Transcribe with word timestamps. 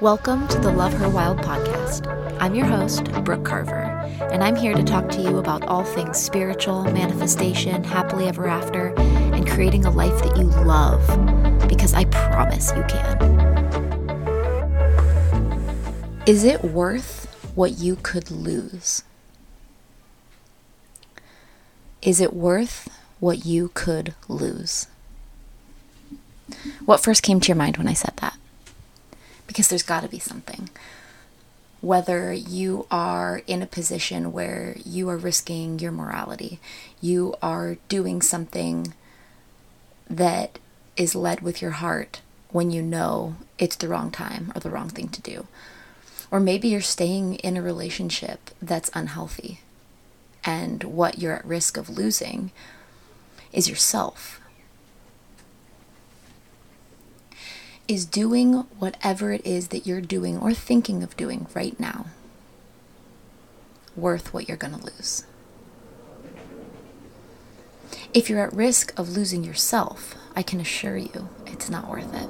Welcome 0.00 0.48
to 0.48 0.58
the 0.58 0.72
Love 0.72 0.92
Her 0.94 1.08
Wild 1.08 1.38
podcast. 1.38 2.08
I'm 2.40 2.56
your 2.56 2.66
host, 2.66 3.04
Brooke 3.22 3.44
Carver, 3.44 3.84
and 4.32 4.42
I'm 4.42 4.56
here 4.56 4.74
to 4.74 4.82
talk 4.82 5.08
to 5.10 5.22
you 5.22 5.38
about 5.38 5.62
all 5.68 5.84
things 5.84 6.18
spiritual, 6.18 6.82
manifestation, 6.82 7.84
happily 7.84 8.26
ever 8.26 8.48
after, 8.48 8.88
and 8.98 9.48
creating 9.48 9.84
a 9.84 9.92
life 9.92 10.20
that 10.24 10.36
you 10.36 10.46
love 10.46 11.00
because 11.68 11.94
I 11.94 12.06
promise 12.06 12.72
you 12.74 12.82
can. 12.88 13.22
Is 16.26 16.42
it 16.42 16.64
worth 16.64 17.26
what 17.54 17.78
you 17.78 17.94
could 17.94 18.32
lose? 18.32 19.04
Is 22.02 22.20
it 22.20 22.34
worth 22.34 22.88
what 23.20 23.46
you 23.46 23.70
could 23.74 24.14
lose? 24.26 24.88
What 26.84 27.00
first 27.00 27.22
came 27.22 27.38
to 27.38 27.48
your 27.48 27.56
mind 27.56 27.76
when 27.76 27.86
I 27.86 27.94
said 27.94 28.14
that? 28.16 28.36
Because 29.54 29.68
there's 29.68 29.84
got 29.84 30.02
to 30.02 30.08
be 30.08 30.18
something. 30.18 30.68
Whether 31.80 32.32
you 32.32 32.88
are 32.90 33.42
in 33.46 33.62
a 33.62 33.66
position 33.66 34.32
where 34.32 34.76
you 34.84 35.08
are 35.08 35.16
risking 35.16 35.78
your 35.78 35.92
morality, 35.92 36.58
you 37.00 37.36
are 37.40 37.76
doing 37.88 38.20
something 38.20 38.94
that 40.10 40.58
is 40.96 41.14
led 41.14 41.40
with 41.40 41.62
your 41.62 41.70
heart 41.72 42.20
when 42.50 42.72
you 42.72 42.82
know 42.82 43.36
it's 43.56 43.76
the 43.76 43.86
wrong 43.86 44.10
time 44.10 44.50
or 44.56 44.60
the 44.60 44.70
wrong 44.70 44.88
thing 44.88 45.08
to 45.10 45.22
do. 45.22 45.46
Or 46.32 46.40
maybe 46.40 46.66
you're 46.66 46.80
staying 46.80 47.36
in 47.36 47.56
a 47.56 47.62
relationship 47.62 48.50
that's 48.60 48.90
unhealthy, 48.92 49.60
and 50.42 50.82
what 50.82 51.20
you're 51.20 51.36
at 51.36 51.44
risk 51.44 51.76
of 51.76 51.88
losing 51.88 52.50
is 53.52 53.68
yourself 53.68 54.40
is 57.86 58.06
doing 58.06 58.54
whatever 58.78 59.32
it 59.32 59.44
is 59.44 59.68
that 59.68 59.86
you're 59.86 60.00
doing 60.00 60.38
or 60.38 60.54
thinking 60.54 61.02
of 61.02 61.16
doing 61.16 61.46
right 61.54 61.78
now 61.78 62.06
worth 63.94 64.32
what 64.32 64.48
you're 64.48 64.56
going 64.56 64.74
to 64.74 64.84
lose? 64.84 65.24
If 68.12 68.30
you're 68.30 68.46
at 68.46 68.52
risk 68.52 68.98
of 68.98 69.16
losing 69.16 69.44
yourself, 69.44 70.14
I 70.36 70.42
can 70.42 70.60
assure 70.60 70.96
you 70.96 71.28
it's 71.46 71.68
not 71.68 71.88
worth 71.88 72.14
it. 72.14 72.28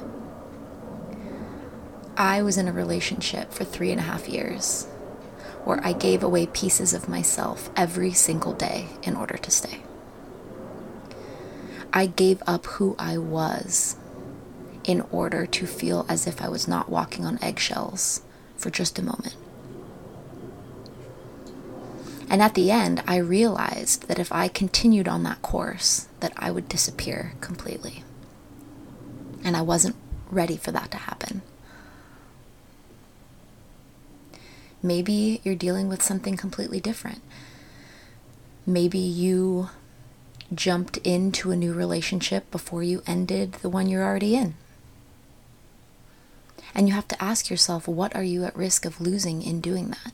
I 2.17 2.43
was 2.43 2.57
in 2.57 2.69
a 2.69 2.73
relationship 2.73 3.53
for 3.53 3.65
three 3.65 3.91
and 3.91 4.01
a 4.01 4.05
half 4.05 4.29
years 4.29 4.87
where 5.65 5.85
I 5.85 5.93
gave 5.93 6.23
away 6.23 6.47
pieces 6.47 6.95
of 6.95 7.09
myself 7.09 7.71
every 7.77 8.13
single 8.13 8.53
day 8.53 8.89
in 9.03 9.17
order 9.17 9.37
to 9.37 9.51
stay. 9.51 9.83
I 11.93 12.07
gave 12.07 12.43
up 12.47 12.67
who 12.67 12.95
I 12.99 13.19
was 13.19 13.97
in 14.85 15.01
order 15.11 15.47
to 15.47 15.67
feel 15.67 16.05
as 16.09 16.27
if 16.27 16.41
I 16.43 16.49
was 16.49 16.69
not 16.69 16.89
walking 16.89 17.25
on 17.25 17.43
eggshells 17.43 18.23
for 18.57 18.71
just 18.71 18.99
a 18.99 19.05
moment. 19.05 19.37
And 22.29 22.43
at 22.43 22.55
the 22.55 22.71
end, 22.71 23.03
I 23.07 23.17
realized 23.17 24.09
that 24.09 24.19
if 24.19 24.33
I 24.33 24.49
continued 24.49 25.09
on 25.09 25.23
that 25.23 25.43
course, 25.43 26.09
that 26.21 26.33
I 26.37 26.51
would 26.51 26.69
disappear 26.69 27.35
completely. 27.41 28.03
And 29.45 29.57
I 29.57 29.63
wasn't 29.63 29.97
ready 30.31 30.57
for 30.57 30.73
that 30.73 30.91
to 30.93 30.97
happen. 30.97 31.43
Maybe 34.83 35.41
you're 35.45 35.55
dealing 35.55 35.89
with 35.89 36.03
something 36.03 36.37
completely 36.37 36.81
different. 36.81 37.23
Maybe 38.67 38.99
you 38.99 39.71
jumped 40.55 40.99
into 40.99 41.51
a 41.51 41.57
new 41.57 41.73
relationship 41.73 42.51
before 42.51 42.83
you 42.83 43.03
ended 43.07 43.53
the 43.55 43.69
one 43.69 43.89
you're 43.89 44.05
already 44.05 44.37
in. 44.37 44.55
And 46.75 46.89
you 46.89 46.95
have 46.95 47.09
to 47.09 47.23
ask 47.23 47.51
yourself, 47.51 47.87
what 47.87 48.17
are 48.17 48.23
you 48.23 48.45
at 48.45 48.57
risk 48.57 48.85
of 48.85 49.01
losing 49.01 49.43
in 49.43 49.61
doing 49.61 49.91
that? 49.91 50.13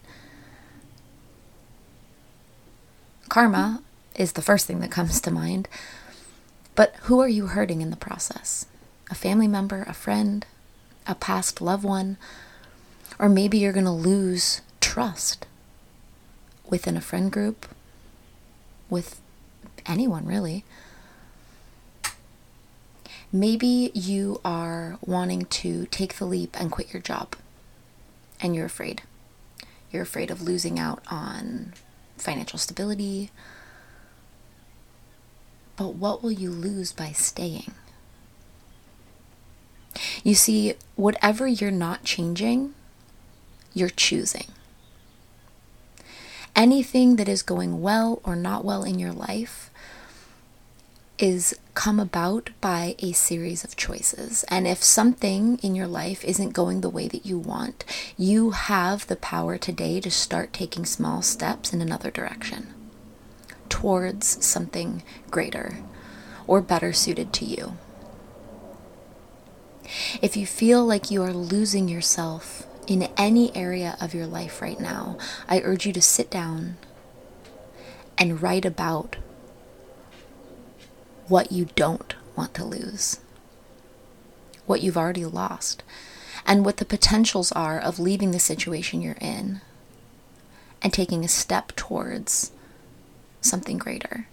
Karma 3.28 3.82
is 4.16 4.32
the 4.32 4.42
first 4.42 4.66
thing 4.66 4.80
that 4.80 4.90
comes 4.90 5.20
to 5.20 5.30
mind. 5.30 5.68
But 6.74 6.94
who 7.02 7.20
are 7.20 7.28
you 7.28 7.46
hurting 7.46 7.80
in 7.80 7.90
the 7.90 7.96
process? 7.96 8.66
A 9.10 9.14
family 9.14 9.48
member, 9.48 9.82
a 9.82 9.94
friend, 9.94 10.44
a 11.06 11.14
past 11.14 11.60
loved 11.60 11.84
one? 11.84 12.18
Or 13.18 13.28
maybe 13.28 13.58
you're 13.58 13.72
going 13.72 13.84
to 13.84 13.90
lose 13.90 14.60
trust 14.80 15.46
within 16.68 16.96
a 16.96 17.00
friend 17.00 17.30
group, 17.32 17.66
with 18.88 19.20
anyone 19.86 20.26
really. 20.26 20.64
Maybe 23.32 23.92
you 23.94 24.40
are 24.44 24.98
wanting 25.04 25.44
to 25.44 25.86
take 25.86 26.16
the 26.16 26.24
leap 26.24 26.56
and 26.58 26.70
quit 26.70 26.92
your 26.92 27.02
job, 27.02 27.36
and 28.40 28.56
you're 28.56 28.66
afraid. 28.66 29.02
You're 29.92 30.02
afraid 30.02 30.30
of 30.30 30.42
losing 30.42 30.78
out 30.78 31.02
on 31.08 31.74
financial 32.16 32.58
stability. 32.58 33.30
But 35.76 35.94
what 35.94 36.22
will 36.22 36.32
you 36.32 36.50
lose 36.50 36.92
by 36.92 37.12
staying? 37.12 37.72
You 40.22 40.34
see, 40.34 40.74
whatever 40.96 41.46
you're 41.46 41.70
not 41.70 42.04
changing, 42.04 42.74
you're 43.72 43.88
choosing. 43.88 44.46
Anything 46.54 47.16
that 47.16 47.28
is 47.28 47.42
going 47.42 47.80
well 47.80 48.20
or 48.24 48.36
not 48.36 48.64
well 48.64 48.82
in 48.82 48.98
your 48.98 49.12
life 49.12 49.69
is 51.22 51.54
come 51.74 52.00
about 52.00 52.50
by 52.60 52.94
a 52.98 53.12
series 53.12 53.62
of 53.62 53.76
choices. 53.76 54.44
And 54.44 54.66
if 54.66 54.82
something 54.82 55.58
in 55.58 55.74
your 55.74 55.86
life 55.86 56.24
isn't 56.24 56.54
going 56.54 56.80
the 56.80 56.90
way 56.90 57.08
that 57.08 57.26
you 57.26 57.38
want, 57.38 57.84
you 58.16 58.50
have 58.52 59.06
the 59.06 59.16
power 59.16 59.58
today 59.58 60.00
to 60.00 60.10
start 60.10 60.52
taking 60.52 60.86
small 60.86 61.20
steps 61.22 61.72
in 61.72 61.80
another 61.80 62.10
direction 62.10 62.74
towards 63.68 64.44
something 64.44 65.02
greater 65.30 65.78
or 66.46 66.60
better 66.60 66.92
suited 66.92 67.32
to 67.34 67.44
you. 67.44 67.76
If 70.22 70.36
you 70.36 70.46
feel 70.46 70.84
like 70.84 71.10
you 71.10 71.22
are 71.22 71.32
losing 71.32 71.88
yourself 71.88 72.66
in 72.86 73.08
any 73.16 73.54
area 73.54 73.96
of 74.00 74.14
your 74.14 74.26
life 74.26 74.62
right 74.62 74.80
now, 74.80 75.18
I 75.48 75.60
urge 75.60 75.86
you 75.86 75.92
to 75.92 76.02
sit 76.02 76.30
down 76.30 76.76
and 78.16 78.42
write 78.42 78.64
about 78.64 79.16
what 81.30 81.52
you 81.52 81.68
don't 81.76 82.16
want 82.34 82.52
to 82.54 82.64
lose, 82.64 83.20
what 84.66 84.82
you've 84.82 84.96
already 84.96 85.24
lost, 85.24 85.84
and 86.44 86.64
what 86.64 86.78
the 86.78 86.84
potentials 86.84 87.52
are 87.52 87.78
of 87.78 88.00
leaving 88.00 88.32
the 88.32 88.40
situation 88.40 89.00
you're 89.00 89.14
in 89.20 89.60
and 90.82 90.92
taking 90.92 91.24
a 91.24 91.28
step 91.28 91.72
towards 91.76 92.50
something 93.40 93.78
greater. 93.78 94.26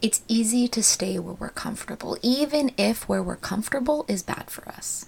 It's 0.00 0.22
easy 0.28 0.68
to 0.68 0.82
stay 0.82 1.18
where 1.18 1.34
we're 1.34 1.48
comfortable, 1.48 2.16
even 2.22 2.70
if 2.76 3.08
where 3.08 3.22
we're 3.22 3.36
comfortable 3.36 4.04
is 4.06 4.22
bad 4.22 4.50
for 4.50 4.68
us. 4.68 5.06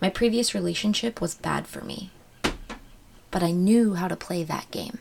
My 0.00 0.10
previous 0.10 0.54
relationship 0.54 1.20
was 1.20 1.34
bad 1.36 1.68
for 1.68 1.84
me, 1.84 2.10
but 3.30 3.44
I 3.44 3.52
knew 3.52 3.94
how 3.94 4.08
to 4.08 4.16
play 4.16 4.42
that 4.42 4.70
game 4.72 4.98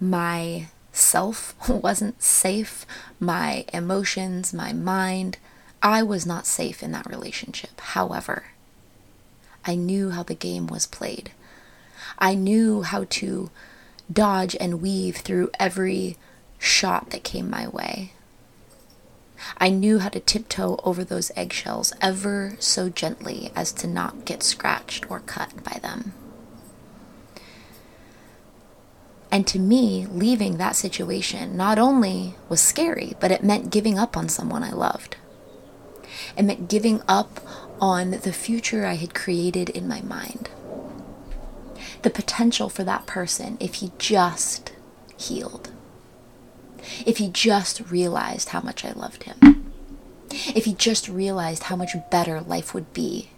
my 0.00 0.68
self 0.92 1.54
wasn't 1.68 2.22
safe, 2.22 2.86
my 3.18 3.64
emotions, 3.72 4.52
my 4.52 4.72
mind. 4.72 5.36
I 5.82 6.02
was 6.02 6.26
not 6.26 6.46
safe 6.46 6.82
in 6.82 6.92
that 6.92 7.08
relationship. 7.08 7.80
However, 7.80 8.44
I 9.64 9.74
knew 9.74 10.10
how 10.10 10.22
the 10.22 10.34
game 10.34 10.66
was 10.66 10.86
played. 10.86 11.30
I 12.18 12.34
knew 12.34 12.82
how 12.82 13.04
to 13.10 13.50
dodge 14.12 14.56
and 14.58 14.82
weave 14.82 15.18
through 15.18 15.50
every 15.58 16.16
shot 16.58 17.10
that 17.10 17.24
came 17.24 17.48
my 17.48 17.68
way. 17.68 18.12
I 19.56 19.70
knew 19.70 20.00
how 20.00 20.10
to 20.10 20.20
tiptoe 20.20 20.78
over 20.84 21.02
those 21.02 21.32
eggshells 21.34 21.92
ever 22.02 22.56
so 22.58 22.90
gently 22.90 23.50
as 23.56 23.72
to 23.72 23.86
not 23.86 24.26
get 24.26 24.42
scratched 24.42 25.10
or 25.10 25.20
cut 25.20 25.64
by 25.64 25.78
them. 25.80 26.12
And 29.32 29.46
to 29.46 29.58
me, 29.58 30.06
leaving 30.10 30.56
that 30.56 30.76
situation 30.76 31.56
not 31.56 31.78
only 31.78 32.34
was 32.48 32.60
scary, 32.60 33.14
but 33.20 33.30
it 33.30 33.44
meant 33.44 33.70
giving 33.70 33.98
up 33.98 34.16
on 34.16 34.28
someone 34.28 34.64
I 34.64 34.72
loved. 34.72 35.16
It 36.36 36.42
meant 36.42 36.68
giving 36.68 37.02
up 37.06 37.40
on 37.80 38.10
the 38.10 38.32
future 38.32 38.86
I 38.86 38.94
had 38.94 39.14
created 39.14 39.70
in 39.70 39.88
my 39.88 40.00
mind. 40.02 40.50
The 42.02 42.10
potential 42.10 42.68
for 42.68 42.82
that 42.84 43.06
person 43.06 43.56
if 43.60 43.74
he 43.74 43.92
just 43.98 44.72
healed. 45.16 45.70
If 47.06 47.18
he 47.18 47.28
just 47.28 47.90
realized 47.90 48.50
how 48.50 48.60
much 48.60 48.84
I 48.84 48.92
loved 48.92 49.24
him. 49.24 49.72
If 50.30 50.64
he 50.64 50.74
just 50.74 51.08
realized 51.08 51.64
how 51.64 51.76
much 51.76 51.94
better 52.10 52.40
life 52.40 52.74
would 52.74 52.92
be 52.92 53.30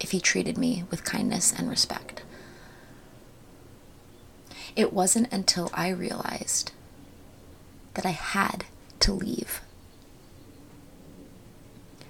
if 0.00 0.10
he 0.10 0.20
treated 0.20 0.58
me 0.58 0.84
with 0.90 1.04
kindness 1.04 1.52
and 1.56 1.68
respect. 1.70 2.22
It 4.78 4.92
wasn't 4.92 5.32
until 5.32 5.70
I 5.74 5.88
realized 5.88 6.70
that 7.94 8.06
I 8.06 8.10
had 8.10 8.64
to 9.00 9.12
leave. 9.12 9.60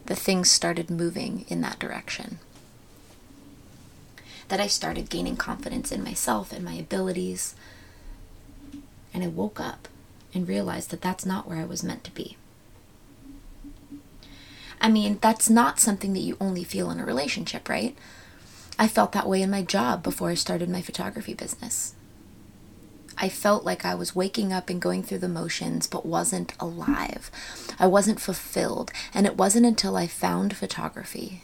that 0.08 0.16
things 0.16 0.50
started 0.50 0.88
moving 0.90 1.44
in 1.48 1.60
that 1.60 1.78
direction. 1.78 2.38
That 4.48 4.58
I 4.58 4.66
started 4.66 5.10
gaining 5.10 5.36
confidence 5.36 5.92
in 5.92 6.02
myself 6.02 6.50
and 6.50 6.64
my 6.64 6.72
abilities. 6.72 7.54
And 9.12 9.22
I 9.22 9.26
woke 9.28 9.60
up 9.60 9.86
and 10.32 10.48
realized 10.48 10.90
that 10.90 11.02
that's 11.02 11.26
not 11.26 11.46
where 11.46 11.58
I 11.58 11.66
was 11.66 11.82
meant 11.84 12.04
to 12.04 12.10
be. 12.10 12.38
I 14.80 14.88
mean, 14.88 15.18
that's 15.20 15.50
not 15.50 15.78
something 15.78 16.14
that 16.14 16.20
you 16.20 16.38
only 16.40 16.64
feel 16.64 16.90
in 16.90 17.00
a 17.00 17.04
relationship, 17.04 17.68
right? 17.68 17.94
I 18.78 18.88
felt 18.88 19.12
that 19.12 19.28
way 19.28 19.42
in 19.42 19.50
my 19.50 19.62
job 19.62 20.02
before 20.02 20.30
I 20.30 20.34
started 20.34 20.70
my 20.70 20.80
photography 20.80 21.34
business. 21.34 21.94
I 23.20 23.28
felt 23.28 23.64
like 23.64 23.84
I 23.84 23.96
was 23.96 24.14
waking 24.14 24.52
up 24.52 24.70
and 24.70 24.80
going 24.80 25.02
through 25.02 25.18
the 25.18 25.28
motions, 25.28 25.88
but 25.88 26.06
wasn't 26.06 26.52
alive. 26.60 27.30
I 27.78 27.88
wasn't 27.88 28.20
fulfilled. 28.20 28.92
And 29.12 29.26
it 29.26 29.36
wasn't 29.36 29.66
until 29.66 29.96
I 29.96 30.06
found 30.06 30.56
photography 30.56 31.42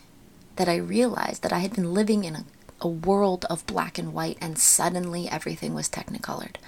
that 0.55 0.69
I 0.69 0.77
realized 0.77 1.43
that 1.43 1.53
I 1.53 1.59
had 1.59 1.75
been 1.75 1.93
living 1.93 2.23
in 2.23 2.37
a, 2.37 2.45
a 2.81 2.87
world 2.87 3.45
of 3.51 3.67
black 3.67 3.99
and 3.99 4.15
white, 4.15 4.39
and 4.41 4.57
suddenly 4.57 5.29
everything 5.29 5.75
was 5.75 5.89
technicolored. 5.89 6.59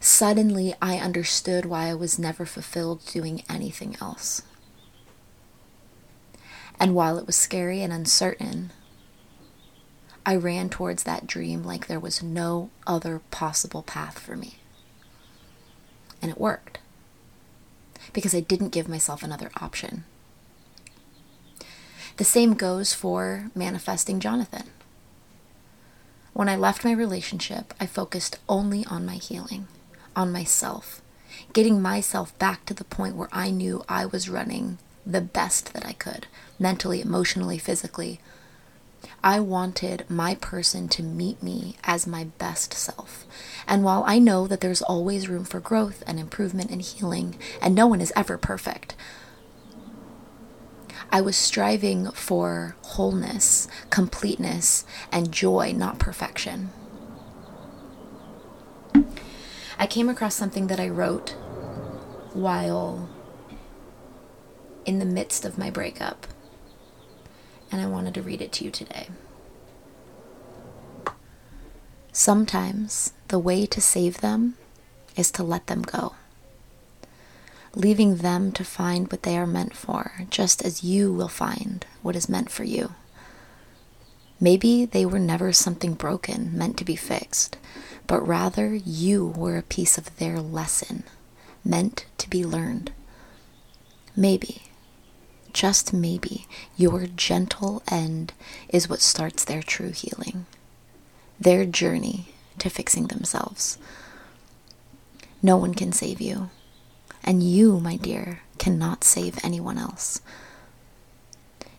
Suddenly, 0.00 0.74
I 0.80 0.96
understood 0.96 1.66
why 1.66 1.88
I 1.88 1.94
was 1.94 2.18
never 2.18 2.46
fulfilled 2.46 3.04
doing 3.04 3.42
anything 3.50 3.96
else. 4.00 4.42
And 6.80 6.94
while 6.94 7.18
it 7.18 7.26
was 7.26 7.36
scary 7.36 7.82
and 7.82 7.92
uncertain, 7.92 8.72
I 10.24 10.36
ran 10.36 10.68
towards 10.68 11.02
that 11.02 11.26
dream 11.26 11.64
like 11.64 11.86
there 11.86 12.00
was 12.00 12.22
no 12.22 12.70
other 12.86 13.20
possible 13.30 13.82
path 13.82 14.18
for 14.18 14.36
me. 14.36 14.56
And 16.20 16.30
it 16.30 16.38
worked 16.38 16.78
because 18.12 18.34
I 18.34 18.40
didn't 18.40 18.70
give 18.70 18.88
myself 18.88 19.22
another 19.22 19.50
option. 19.60 20.04
The 22.18 22.24
same 22.24 22.54
goes 22.54 22.92
for 22.92 23.50
manifesting 23.54 24.20
Jonathan. 24.20 24.68
When 26.34 26.48
I 26.48 26.56
left 26.56 26.84
my 26.84 26.92
relationship, 26.92 27.74
I 27.80 27.86
focused 27.86 28.38
only 28.48 28.84
on 28.86 29.06
my 29.06 29.14
healing, 29.14 29.66
on 30.14 30.32
myself, 30.32 31.02
getting 31.52 31.82
myself 31.82 32.38
back 32.38 32.64
to 32.66 32.74
the 32.74 32.84
point 32.84 33.16
where 33.16 33.28
I 33.32 33.50
knew 33.50 33.84
I 33.88 34.06
was 34.06 34.28
running 34.28 34.78
the 35.04 35.20
best 35.20 35.72
that 35.74 35.84
I 35.84 35.92
could, 35.94 36.26
mentally, 36.58 37.00
emotionally, 37.00 37.58
physically, 37.58 38.20
I 39.24 39.40
wanted 39.40 40.04
my 40.08 40.34
person 40.34 40.88
to 40.88 41.02
meet 41.02 41.42
me 41.42 41.76
as 41.84 42.06
my 42.06 42.24
best 42.38 42.72
self. 42.74 43.24
And 43.66 43.84
while 43.84 44.04
I 44.06 44.18
know 44.18 44.46
that 44.46 44.60
there's 44.60 44.82
always 44.82 45.28
room 45.28 45.44
for 45.44 45.60
growth 45.60 46.02
and 46.06 46.18
improvement 46.18 46.70
and 46.70 46.82
healing, 46.82 47.36
and 47.60 47.74
no 47.74 47.86
one 47.86 48.00
is 48.00 48.12
ever 48.16 48.36
perfect, 48.36 48.96
I 51.10 51.20
was 51.20 51.36
striving 51.36 52.10
for 52.12 52.74
wholeness, 52.82 53.68
completeness, 53.90 54.84
and 55.12 55.30
joy, 55.30 55.72
not 55.76 55.98
perfection. 55.98 56.70
I 59.78 59.86
came 59.86 60.08
across 60.08 60.34
something 60.34 60.68
that 60.68 60.80
I 60.80 60.88
wrote 60.88 61.30
while 62.32 63.10
in 64.84 64.98
the 64.98 65.04
midst 65.04 65.44
of 65.44 65.58
my 65.58 65.70
breakup 65.70 66.26
and 67.72 67.80
I 67.80 67.86
wanted 67.86 68.14
to 68.14 68.22
read 68.22 68.42
it 68.42 68.52
to 68.52 68.64
you 68.64 68.70
today. 68.70 69.08
Sometimes 72.12 73.14
the 73.28 73.38
way 73.38 73.64
to 73.64 73.80
save 73.80 74.20
them 74.20 74.56
is 75.16 75.30
to 75.32 75.42
let 75.42 75.66
them 75.66 75.80
go, 75.80 76.14
leaving 77.74 78.16
them 78.16 78.52
to 78.52 78.64
find 78.64 79.10
what 79.10 79.22
they 79.22 79.38
are 79.38 79.46
meant 79.46 79.74
for, 79.74 80.26
just 80.28 80.62
as 80.62 80.84
you 80.84 81.10
will 81.10 81.28
find 81.28 81.86
what 82.02 82.14
is 82.14 82.28
meant 82.28 82.50
for 82.50 82.64
you. 82.64 82.94
Maybe 84.38 84.84
they 84.84 85.06
were 85.06 85.18
never 85.18 85.52
something 85.52 85.94
broken 85.94 86.56
meant 86.56 86.76
to 86.78 86.84
be 86.84 86.96
fixed, 86.96 87.56
but 88.06 88.26
rather 88.26 88.74
you 88.74 89.26
were 89.26 89.56
a 89.56 89.62
piece 89.62 89.96
of 89.96 90.16
their 90.16 90.40
lesson 90.40 91.04
meant 91.64 92.04
to 92.18 92.28
be 92.28 92.44
learned. 92.44 92.92
Maybe 94.14 94.71
just 95.62 95.92
maybe, 95.92 96.48
your 96.76 97.06
gentle 97.06 97.84
end 97.86 98.32
is 98.70 98.88
what 98.88 99.00
starts 99.00 99.44
their 99.44 99.62
true 99.62 99.92
healing, 99.92 100.44
their 101.38 101.64
journey 101.64 102.26
to 102.58 102.68
fixing 102.68 103.06
themselves. 103.06 103.78
No 105.40 105.56
one 105.56 105.72
can 105.72 105.92
save 105.92 106.20
you, 106.20 106.50
and 107.22 107.44
you, 107.44 107.78
my 107.78 107.94
dear, 107.94 108.40
cannot 108.58 109.04
save 109.04 109.38
anyone 109.44 109.78
else. 109.78 110.20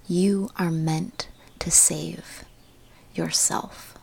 You 0.08 0.50
are 0.56 0.72
meant 0.72 1.28
to 1.60 1.70
save 1.70 2.46
yourself. 3.14 3.98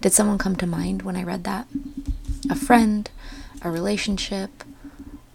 Did 0.00 0.12
someone 0.12 0.38
come 0.38 0.54
to 0.54 0.66
mind 0.68 1.02
when 1.02 1.16
I 1.16 1.24
read 1.24 1.42
that? 1.42 1.66
A 2.48 2.54
friend, 2.54 3.10
a 3.62 3.68
relationship, 3.68 4.62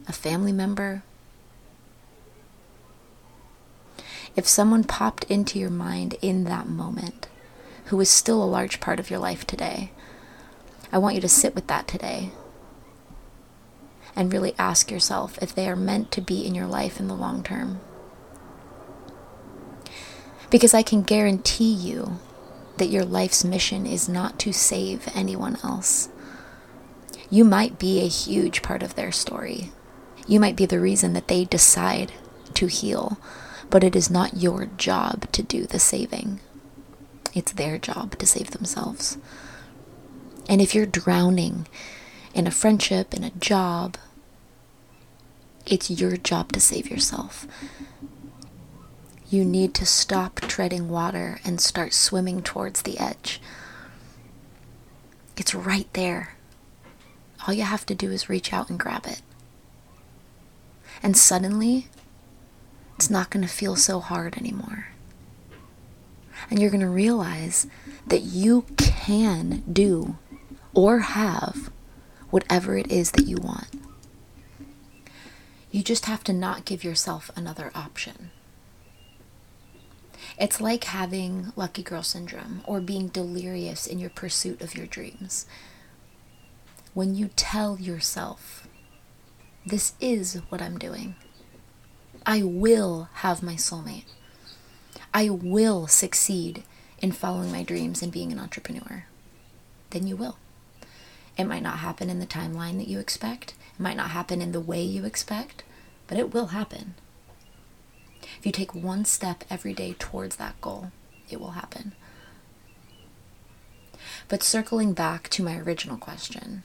a 0.10 0.14
family 0.14 0.52
member. 0.52 1.04
If 4.36 4.48
someone 4.48 4.84
popped 4.84 5.24
into 5.26 5.60
your 5.60 5.70
mind 5.70 6.16
in 6.22 6.44
that 6.46 6.68
moment, 6.68 7.28
who 7.86 8.00
is 8.02 8.10
still 8.10 8.44
a 8.44 8.46
large 8.46 8.80
part 8.80 9.00
of 9.00 9.10
your 9.10 9.20
life 9.20 9.46
today, 9.46 9.92
I 10.92 10.98
want 10.98 11.16
you 11.16 11.22
to 11.22 11.30
sit 11.30 11.54
with 11.54 11.68
that 11.68 11.88
today 11.88 12.32
and 14.16 14.34
really 14.34 14.56
ask 14.58 14.90
yourself 14.90 15.38
if 15.42 15.54
they 15.54 15.70
are 15.70 15.76
meant 15.76 16.12
to 16.12 16.22
be 16.22 16.46
in 16.46 16.56
your 16.56 16.68
life 16.68 17.00
in 17.00 17.08
the 17.08 17.16
long 17.16 17.44
term. 17.44 17.80
Because 20.50 20.74
I 20.74 20.82
can 20.82 21.04
guarantee 21.04 21.72
you 21.72 22.20
that 22.78 22.90
your 22.90 23.06
life's 23.06 23.44
mission 23.44 23.86
is 23.86 24.10
not 24.10 24.40
to 24.40 24.52
save 24.52 25.08
anyone 25.14 25.58
else. 25.64 26.10
You 27.30 27.46
might 27.46 27.78
be 27.78 28.02
a 28.02 28.08
huge 28.08 28.64
part 28.64 28.82
of 28.82 28.96
their 28.96 29.12
story. 29.12 29.72
You 30.30 30.40
might 30.40 30.56
be 30.56 30.68
the 30.68 30.80
reason 30.80 31.14
that 31.14 31.28
they 31.28 31.46
decide 31.46 32.14
to 32.54 32.68
heal, 32.68 33.18
but 33.72 33.84
it 33.84 33.96
is 33.96 34.12
not 34.12 34.38
your 34.38 34.68
job 34.68 35.30
to 35.32 35.42
do 35.42 35.66
the 35.66 35.80
saving. 35.80 36.40
It's 37.34 37.52
their 37.52 37.80
job 37.80 38.16
to 38.20 38.28
save 38.28 38.52
themselves. 38.52 39.18
And 40.48 40.62
if 40.62 40.76
you're 40.76 40.86
drowning 40.86 41.68
in 42.36 42.46
a 42.46 42.52
friendship, 42.52 43.16
in 43.16 43.24
a 43.24 43.32
job, 43.32 43.98
it's 45.66 45.90
your 45.90 46.16
job 46.16 46.52
to 46.52 46.60
save 46.60 46.92
yourself. 46.92 47.48
You 49.32 49.44
need 49.44 49.74
to 49.76 49.86
stop 49.88 50.42
treading 50.42 50.90
water 50.90 51.40
and 51.44 51.60
start 51.60 51.92
swimming 51.92 52.44
towards 52.44 52.84
the 52.84 53.00
edge. 53.00 53.42
It's 55.36 55.56
right 55.56 55.92
there. 55.94 56.36
All 57.48 57.54
you 57.56 57.64
have 57.64 57.88
to 57.88 57.96
do 57.96 58.12
is 58.12 58.30
reach 58.30 58.54
out 58.54 58.70
and 58.70 58.80
grab 58.80 59.08
it. 59.08 59.24
And 61.02 61.16
suddenly, 61.16 61.88
it's 62.96 63.10
not 63.10 63.30
going 63.30 63.46
to 63.46 63.52
feel 63.52 63.76
so 63.76 64.00
hard 64.00 64.38
anymore. 64.38 64.88
And 66.50 66.60
you're 66.60 66.70
going 66.70 66.82
to 66.82 66.90
realize 66.90 67.68
that 68.08 68.22
you 68.22 68.66
can 68.78 69.64
do 69.72 70.18
or 70.74 71.00
have 71.00 71.72
whatever 72.30 72.78
it 72.78 72.92
is 72.92 73.12
that 73.12 73.28
you 73.28 73.38
want. 73.38 73.70
You 75.72 75.84
just 75.84 76.06
have 76.06 76.24
to 76.26 76.34
not 76.34 76.66
give 76.66 76.84
yourself 76.84 77.30
another 77.36 77.72
option. 77.76 78.32
It's 80.40 80.62
like 80.62 80.86
having 80.86 81.54
lucky 81.56 81.84
girl 81.84 82.04
syndrome 82.04 82.62
or 82.66 82.80
being 82.82 83.08
delirious 83.10 83.86
in 83.86 84.00
your 84.00 84.10
pursuit 84.10 84.62
of 84.62 84.76
your 84.76 84.86
dreams. 84.86 85.46
When 86.94 87.14
you 87.14 87.30
tell 87.36 87.80
yourself 87.80 88.68
this 89.66 89.94
is 90.00 90.36
what 90.50 90.62
I'm 90.62 90.78
doing. 90.78 91.16
I 92.26 92.44
will 92.44 93.10
have 93.16 93.44
my 93.44 93.56
soulmate. 93.56 94.06
I 95.14 95.30
will 95.30 95.88
succeed 95.88 96.64
in 97.02 97.12
following 97.12 97.52
my 97.52 97.64
dreams 97.64 98.02
and 98.02 98.12
being 98.12 98.32
an 98.32 98.40
entrepreneur. 98.40 99.06
Then 99.90 100.08
you 100.08 100.16
will. 100.16 100.38
It 101.38 101.46
might 101.46 101.64
not 101.64 101.80
happen 101.80 102.10
in 102.10 102.20
the 102.20 102.28
timeline 102.28 102.78
that 102.78 102.88
you 102.88 103.00
expect, 103.00 103.54
it 103.74 103.82
might 103.82 103.98
not 103.98 104.12
happen 104.12 104.42
in 104.42 104.52
the 104.52 104.60
way 104.60 104.82
you 104.82 105.06
expect, 105.06 105.64
but 106.08 106.18
it 106.18 106.34
will 106.34 106.48
happen. 106.48 106.96
If 108.38 108.46
you 108.46 108.52
take 108.52 108.76
one 108.76 109.06
step 109.06 109.44
every 109.50 109.74
day 109.74 109.96
towards 109.98 110.36
that 110.36 110.60
goal, 110.62 110.92
it 111.30 111.40
will 111.40 111.52
happen. 111.52 111.94
But 114.28 114.44
circling 114.44 114.94
back 114.94 115.30
to 115.30 115.44
my 115.44 115.58
original 115.58 115.98
question, 115.98 116.64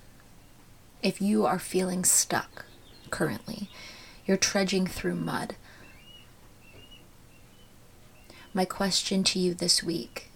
if 1.02 1.20
you 1.20 1.46
are 1.46 1.58
feeling 1.58 2.04
stuck, 2.04 2.66
currently. 3.14 3.68
You're 4.26 4.36
trudging 4.36 4.88
through 4.88 5.14
mud. 5.14 5.54
My 8.52 8.64
question 8.64 9.22
to 9.22 9.38
you 9.38 9.54
this 9.54 9.84
week 9.84 10.32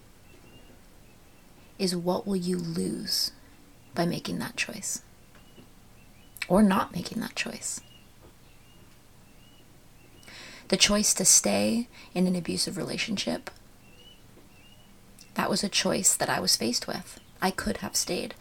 is 1.76 1.96
what 1.96 2.24
will 2.24 2.36
you 2.36 2.56
lose 2.56 3.32
by 3.96 4.06
making 4.06 4.38
that 4.38 4.56
choice? 4.56 5.02
Or 6.46 6.62
not 6.62 6.94
making 6.94 7.20
that 7.20 7.34
choice? 7.34 7.80
The 10.68 10.76
choice 10.76 11.12
to 11.14 11.24
stay 11.24 11.88
in 12.14 12.28
an 12.28 12.36
abusive 12.36 12.76
relationship, 12.76 13.50
that 15.34 15.50
was 15.50 15.64
a 15.64 15.68
choice 15.68 16.14
that 16.14 16.30
I 16.30 16.38
was 16.38 16.54
faced 16.54 16.86
with. 16.86 17.18
I 17.42 17.50
could 17.50 17.78
have 17.78 17.96
stayed. 17.96 18.36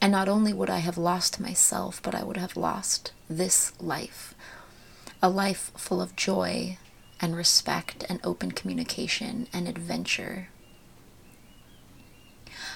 And 0.00 0.12
not 0.12 0.28
only 0.28 0.52
would 0.52 0.70
I 0.70 0.78
have 0.78 0.96
lost 0.96 1.40
myself, 1.40 2.00
but 2.02 2.14
I 2.14 2.22
would 2.22 2.36
have 2.36 2.56
lost 2.56 3.12
this 3.28 3.72
life. 3.80 4.34
A 5.20 5.28
life 5.28 5.72
full 5.76 6.00
of 6.00 6.14
joy 6.14 6.78
and 7.20 7.34
respect 7.34 8.04
and 8.08 8.20
open 8.22 8.52
communication 8.52 9.48
and 9.52 9.66
adventure. 9.66 10.48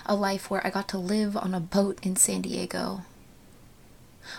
A 0.04 0.16
life 0.16 0.50
where 0.50 0.66
I 0.66 0.70
got 0.70 0.88
to 0.88 0.98
live 0.98 1.36
on 1.36 1.54
a 1.54 1.60
boat 1.60 1.98
in 2.02 2.16
San 2.16 2.42
Diego, 2.42 3.02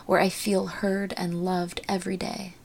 where 0.06 0.20
I 0.20 0.28
feel 0.28 0.68
heard 0.68 1.13
and 1.16 1.46
loved 1.46 1.80
every 1.88 2.18
day. 2.18 2.56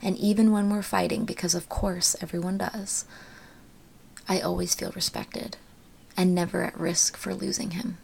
And 0.00 0.16
even 0.16 0.52
when 0.52 0.70
we're 0.70 0.82
fighting, 0.82 1.24
because 1.24 1.54
of 1.54 1.68
course 1.68 2.14
everyone 2.20 2.58
does, 2.58 3.04
I 4.28 4.40
always 4.40 4.74
feel 4.74 4.92
respected 4.92 5.56
and 6.16 6.32
never 6.34 6.62
at 6.62 6.78
risk 6.78 7.16
for 7.16 7.34
losing 7.34 7.72
him. 7.72 7.98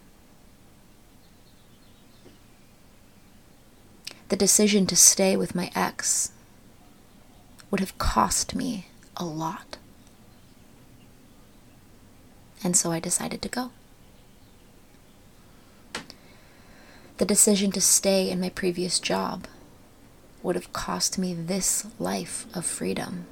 The 4.29 4.37
decision 4.37 4.87
to 4.87 4.97
stay 4.97 5.37
with 5.37 5.55
my 5.55 5.71
ex 5.75 6.33
would 7.71 7.81
have 7.81 7.97
cost 7.99 8.55
me 8.55 8.87
a 9.17 9.25
lot. 9.25 9.77
And 12.65 12.77
so 12.77 12.91
I 12.91 12.99
decided 12.99 13.41
to 13.43 13.49
go. 13.49 13.71
The 17.19 17.25
decision 17.25 17.71
to 17.73 17.81
stay 17.81 18.29
in 18.29 18.41
my 18.41 18.51
previous 18.51 18.99
job 18.99 19.47
would 20.43 20.57
have 20.57 20.73
cost 20.73 21.19
me 21.19 21.33
this 21.33 21.87
life 21.99 22.47
of 22.55 22.67
freedom. 22.67 23.27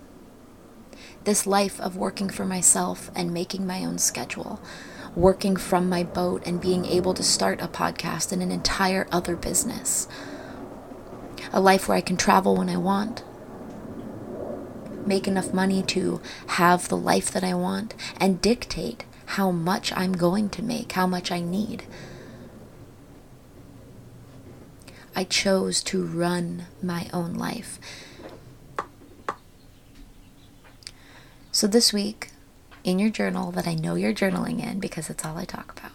This 1.24 1.46
life 1.46 1.80
of 1.80 1.96
working 1.96 2.28
for 2.28 2.44
myself 2.44 3.10
and 3.14 3.34
making 3.34 3.66
my 3.66 3.84
own 3.84 3.98
schedule, 3.98 4.60
working 5.14 5.56
from 5.56 5.88
my 5.88 6.02
boat 6.02 6.42
and 6.46 6.60
being 6.60 6.84
able 6.86 7.14
to 7.14 7.22
start 7.22 7.60
a 7.60 7.68
podcast 7.68 8.30
and 8.32 8.42
an 8.42 8.50
entire 8.52 9.06
other 9.10 9.36
business. 9.36 10.08
A 11.52 11.60
life 11.60 11.88
where 11.88 11.96
I 11.96 12.00
can 12.00 12.16
travel 12.16 12.56
when 12.56 12.68
I 12.68 12.76
want, 12.76 13.22
make 15.06 15.28
enough 15.28 15.52
money 15.52 15.82
to 15.82 16.20
have 16.48 16.88
the 16.88 16.96
life 16.96 17.30
that 17.30 17.44
I 17.44 17.54
want, 17.54 17.94
and 18.18 18.40
dictate 18.40 19.04
how 19.26 19.50
much 19.50 19.92
I'm 19.96 20.12
going 20.12 20.48
to 20.50 20.62
make, 20.62 20.92
how 20.92 21.06
much 21.06 21.30
I 21.30 21.40
need. 21.40 21.84
I 25.16 25.24
chose 25.24 25.82
to 25.84 26.04
run 26.04 26.66
my 26.82 27.08
own 27.12 27.34
life. 27.34 27.78
So 31.52 31.68
this 31.68 31.92
week, 31.92 32.30
in 32.82 32.98
your 32.98 33.10
journal 33.10 33.52
that 33.52 33.68
I 33.68 33.74
know 33.74 33.94
you're 33.94 34.12
journaling 34.12 34.62
in 34.62 34.80
because 34.80 35.08
it's 35.08 35.24
all 35.24 35.38
I 35.38 35.44
talk 35.44 35.78
about, 35.78 35.92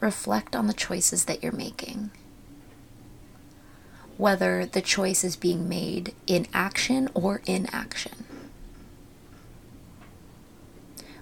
reflect 0.00 0.56
on 0.56 0.66
the 0.66 0.72
choices 0.72 1.26
that 1.26 1.42
you're 1.42 1.52
making 1.52 2.10
whether 4.16 4.66
the 4.66 4.82
choice 4.82 5.24
is 5.24 5.36
being 5.36 5.68
made 5.68 6.14
in 6.26 6.46
action 6.52 7.08
or 7.14 7.42
inaction. 7.46 8.24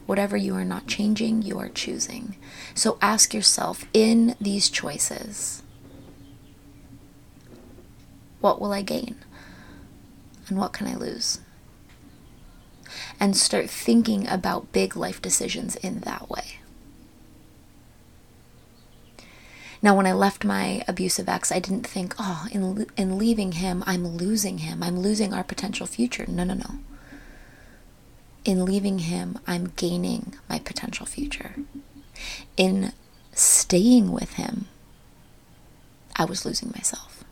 Whatever 0.06 0.37
you 0.37 0.54
are 0.56 0.64
not 0.64 0.87
changing, 0.87 1.42
you 1.42 1.59
are 1.59 1.68
choosing. 1.68 2.37
So 2.75 2.99
ask 3.00 3.32
yourself 3.32 3.85
in 3.92 4.35
these 4.40 4.68
choices, 4.68 5.62
what 8.40 8.61
will 8.61 8.73
I 8.73 8.82
gain? 8.82 9.16
And 10.49 10.59
what 10.59 10.73
can 10.73 10.88
I 10.88 10.97
lose? 10.97 11.40
And 13.20 13.37
start 13.37 13.70
thinking 13.70 14.26
about 14.26 14.73
big 14.73 14.97
life 14.97 15.23
decisions 15.23 15.76
in 15.76 16.00
that 16.00 16.28
way. 16.28 16.60
Now, 19.82 19.96
when 19.96 20.06
I 20.06 20.12
left 20.12 20.44
my 20.44 20.84
abusive 20.87 21.28
ex, 21.28 21.50
I 21.50 21.58
didn't 21.58 21.87
think, 21.87 22.14
oh, 22.18 22.46
in, 22.52 22.87
in 22.96 23.18
leaving 23.18 23.52
him, 23.52 23.82
I'm 23.87 24.06
losing 24.06 24.58
him. 24.58 24.82
I'm 24.82 25.00
losing 25.00 25.32
our 25.32 25.44
potential 25.44 25.87
future. 25.87 26.26
No, 26.28 26.44
no, 26.44 26.54
no. 26.54 26.78
In 28.44 28.64
leaving 28.64 29.00
him, 29.00 29.38
I'm 29.46 29.72
gaining 29.76 30.34
my 30.49 30.58
potential 30.58 31.06
future. 31.06 31.54
In 32.56 32.92
staying 33.32 34.12
with 34.12 34.34
him, 34.34 34.66
I 36.16 36.25
was 36.25 36.44
losing 36.44 36.70
myself. 36.72 37.25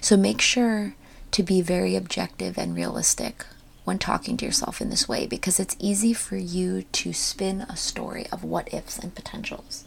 So 0.00 0.16
make 0.16 0.40
sure 0.40 0.94
to 1.30 1.42
be 1.42 1.62
very 1.62 1.96
objective 1.96 2.58
and 2.58 2.74
realistic 2.74 3.46
when 3.84 3.98
talking 3.98 4.36
to 4.36 4.44
yourself 4.44 4.82
in 4.82 4.90
this 4.90 5.08
way 5.08 5.26
because 5.26 5.58
it's 5.58 5.76
easy 5.78 6.12
for 6.12 6.36
you 6.36 6.82
to 6.82 7.12
spin 7.14 7.62
a 7.62 7.76
story 7.76 8.26
of 8.30 8.44
what 8.44 8.72
ifs 8.72 8.98
and 8.98 9.14
potentials 9.14 9.84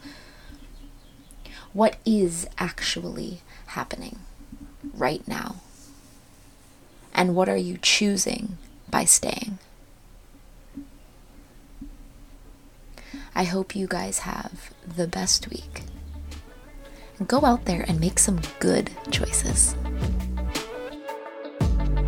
what 1.72 1.96
is 2.04 2.46
actually 2.58 3.40
happening 3.66 4.18
right 4.94 5.26
now? 5.26 5.56
And 7.14 7.34
what 7.34 7.48
are 7.48 7.56
you 7.56 7.78
choosing 7.80 8.58
by 8.90 9.04
staying? 9.04 9.58
I 13.34 13.44
hope 13.44 13.74
you 13.74 13.86
guys 13.86 14.20
have 14.20 14.72
the 14.96 15.06
best 15.06 15.48
week. 15.48 15.82
Go 17.26 17.44
out 17.44 17.64
there 17.66 17.84
and 17.86 18.00
make 18.00 18.18
some 18.18 18.40
good 18.58 18.90
choices. 19.10 19.74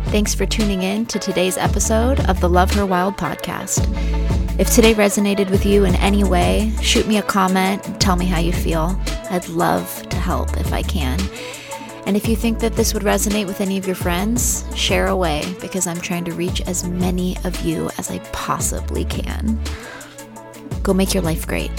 Thanks 0.07 0.33
for 0.33 0.45
tuning 0.45 0.83
in 0.83 1.05
to 1.07 1.19
today's 1.19 1.57
episode 1.57 2.19
of 2.29 2.39
the 2.39 2.49
Love 2.49 2.71
Her 2.73 2.85
Wild 2.85 3.17
podcast. 3.17 3.85
If 4.59 4.73
today 4.73 4.93
resonated 4.93 5.49
with 5.49 5.65
you 5.65 5.83
in 5.83 5.95
any 5.95 6.23
way, 6.23 6.71
shoot 6.81 7.07
me 7.07 7.17
a 7.17 7.23
comment 7.23 7.83
tell 7.99 8.15
me 8.15 8.25
how 8.25 8.39
you 8.39 8.53
feel. 8.53 8.97
I'd 9.29 9.47
love 9.49 10.07
to 10.09 10.17
help 10.17 10.57
if 10.57 10.71
I 10.73 10.81
can. 10.81 11.19
And 12.05 12.15
if 12.15 12.27
you 12.27 12.35
think 12.35 12.59
that 12.59 12.73
this 12.73 12.93
would 12.93 13.03
resonate 13.03 13.47
with 13.47 13.61
any 13.61 13.77
of 13.77 13.87
your 13.87 13.95
friends, 13.95 14.63
share 14.75 15.07
away 15.07 15.43
because 15.59 15.87
I'm 15.87 15.99
trying 15.99 16.25
to 16.25 16.33
reach 16.33 16.61
as 16.61 16.87
many 16.87 17.35
of 17.43 17.59
you 17.61 17.89
as 17.97 18.11
I 18.11 18.19
possibly 18.31 19.05
can. 19.05 19.59
Go 20.83 20.93
make 20.93 21.13
your 21.13 21.23
life 21.23 21.47
great. 21.47 21.71